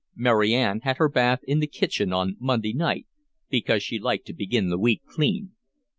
[0.15, 3.05] Mary Ann had her bath in the kitchen on Monday night,
[3.51, 5.51] because she liked to begin the week clean.